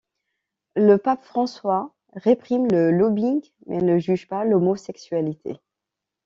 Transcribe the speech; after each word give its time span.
Le 0.75 0.97
pape 0.97 1.23
François 1.23 1.93
réprime 2.13 2.67
le 2.71 2.89
lobbying 2.89 3.45
mais 3.67 3.83
ne 3.83 3.99
juge 3.99 4.27
pas 4.27 4.45
l'homosexualité. 4.45 5.57